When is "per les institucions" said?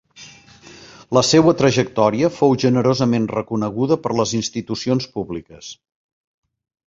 4.07-5.09